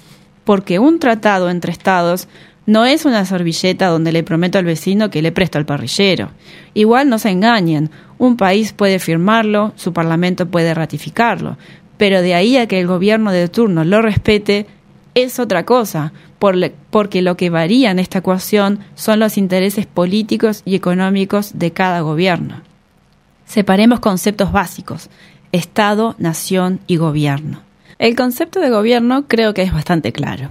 porque 0.45 0.79
un 0.79 0.99
tratado 0.99 1.49
entre 1.49 1.73
estados 1.73 2.29
no 2.67 2.85
es 2.85 3.07
una 3.07 3.25
servilleta 3.25 3.87
donde 3.87 4.13
le 4.13 4.23
prometo 4.23 4.59
al 4.59 4.67
vecino 4.67 5.09
que 5.09 5.23
le 5.23 5.33
presto 5.33 5.57
al 5.57 5.65
parrillero. 5.65 6.29
Igual 6.75 7.09
no 7.09 7.19
se 7.19 7.31
engañen, 7.31 7.89
un 8.19 8.37
país 8.37 8.75
puede 8.75 8.99
firmarlo, 8.99 9.73
su 9.77 9.95
parlamento 9.95 10.47
puede 10.47 10.75
ratificarlo, 10.75 11.57
pero 11.97 12.21
de 12.21 12.35
ahí 12.35 12.59
a 12.59 12.67
que 12.67 12.81
el 12.81 12.87
gobierno 12.87 13.33
de 13.33 13.49
turno 13.49 13.83
lo 13.83 14.03
respete 14.03 14.67
es 15.15 15.39
otra 15.39 15.65
cosa, 15.65 16.13
porque 16.39 17.23
lo 17.23 17.37
que 17.37 17.51
varía 17.51 17.91
en 17.91 17.99
esta 17.99 18.19
ecuación 18.19 18.81
son 18.95 19.21
los 19.21 19.39
intereses 19.39 19.87
políticos 19.87 20.63
y 20.65 20.75
económicos 20.75 21.59
de 21.59 21.73
cada 21.73 22.01
gobierno. 22.01 22.63
Separemos 23.45 24.01
conceptos 24.01 24.53
básicos, 24.53 25.11
Estado, 25.53 26.15
nación 26.19 26.81
y 26.87 26.97
gobierno. 26.97 27.61
El 27.99 28.17
concepto 28.17 28.59
de 28.61 28.71
gobierno 28.71 29.27
creo 29.29 29.53
que 29.53 29.63
es 29.63 29.73
bastante 29.73 30.13
claro. 30.13 30.51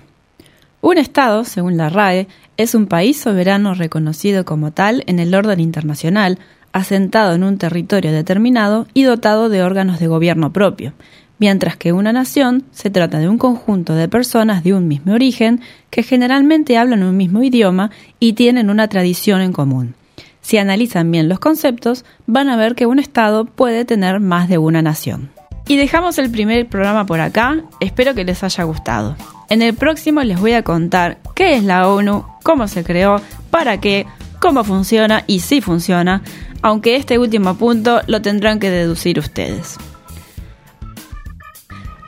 Un 0.82 0.98
Estado, 0.98 1.44
según 1.44 1.76
la 1.76 1.90
RAE, 1.90 2.28
es 2.58 2.76
un 2.76 2.86
país 2.86 3.20
soberano 3.20 3.74
reconocido 3.74 4.46
como 4.46 4.72
tal 4.72 5.04
en 5.08 5.20
el 5.20 5.34
orden 5.34 5.60
internacional, 5.60 6.40
asentado 6.72 7.34
en 7.34 7.44
un 7.44 7.58
territorio 7.58 8.12
determinado 8.12 8.88
y 8.94 9.04
dotado 9.04 9.50
de 9.50 9.64
órganos 9.64 10.00
de 10.00 10.08
gobierno 10.08 10.54
propio, 10.54 10.94
mientras 11.42 11.76
que 11.76 11.92
una 11.92 12.14
nación 12.14 12.66
se 12.72 12.92
trata 12.92 13.18
de 13.18 13.28
un 13.28 13.40
conjunto 13.40 13.96
de 13.96 14.08
personas 14.08 14.64
de 14.64 14.76
un 14.76 14.88
mismo 14.88 15.14
origen 15.14 15.60
que 15.90 16.04
generalmente 16.04 16.78
hablan 16.78 17.02
un 17.02 17.18
mismo 17.18 17.42
idioma 17.42 17.90
y 18.20 18.34
tienen 18.34 18.70
una 18.70 18.88
tradición 18.88 19.42
en 19.42 19.52
común. 19.52 19.96
Si 20.42 20.60
analizan 20.60 21.10
bien 21.10 21.30
los 21.30 21.40
conceptos, 21.40 22.06
van 22.28 22.48
a 22.48 22.58
ver 22.58 22.76
que 22.76 22.86
un 22.86 23.00
Estado 23.00 23.46
puede 23.46 23.86
tener 23.86 24.20
más 24.20 24.50
de 24.50 24.60
una 24.60 24.84
nación. 24.84 25.32
Y 25.68 25.78
dejamos 25.78 26.20
el 26.20 26.30
primer 26.30 26.68
programa 26.68 27.08
por 27.08 27.20
acá, 27.20 27.58
espero 27.80 28.14
que 28.14 28.24
les 28.24 28.44
haya 28.44 28.64
gustado. 28.64 29.16
En 29.50 29.64
el 29.64 29.74
próximo 29.74 30.22
les 30.22 30.40
voy 30.40 30.54
a 30.54 30.64
contar 30.64 31.18
qué 31.34 31.56
es 31.56 31.64
la 31.64 31.90
ONU, 31.90 32.24
cómo 32.44 32.68
se 32.68 32.84
creó, 32.84 33.20
para 33.50 33.82
qué, 33.82 34.06
cómo 34.40 34.64
funciona 34.64 35.24
y 35.26 35.40
si 35.40 35.60
funciona, 35.60 36.22
aunque 36.62 36.98
este 36.98 37.18
último 37.18 37.56
punto 37.56 38.02
lo 38.06 38.22
tendrán 38.22 38.60
que 38.60 38.70
deducir 38.70 39.18
ustedes. 39.18 39.80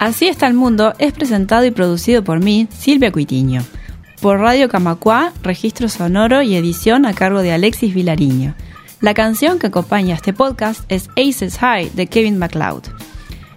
Así 0.04 0.28
está 0.28 0.48
el 0.48 0.54
mundo 0.54 0.94
es 1.00 1.13
presentado 1.13 1.63
y 1.63 1.72
producido 1.72 2.26
por 2.26 2.42
mí, 2.42 2.68
Silvia 2.78 3.10
Cuitiño. 3.10 3.63
Por 4.22 4.38
Radio 4.38 4.68
Camacuá, 4.68 5.32
registro 5.44 5.88
sonoro 5.88 6.42
y 6.42 6.58
edición 6.58 7.06
a 7.06 7.13
cargo 7.13 7.42
de 7.42 7.54
Alexis 7.54 7.94
Vilariño. 7.96 8.54
La 9.00 9.13
canción 9.13 9.60
que 9.60 9.68
acompaña 9.68 10.13
este 10.13 10.34
podcast 10.34 10.84
es 10.89 11.08
Aces 11.16 11.58
High 11.58 11.92
de 11.92 12.08
Kevin 12.08 12.38
MacLeod. 12.38 12.84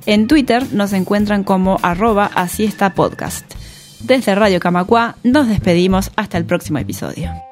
En 0.06 0.28
Twitter 0.28 0.72
nos 0.72 0.92
encuentran 0.92 1.42
como 1.42 1.80
arroba 1.82 2.30
así 2.37 2.72
podcast. 2.94 3.52
Desde 4.04 4.37
Radio 4.37 4.61
Camacuá 4.61 5.16
nos 5.24 5.48
despedimos 5.48 6.12
hasta 6.14 6.38
el 6.38 6.44
próximo 6.44 6.78
episodio. 6.78 7.45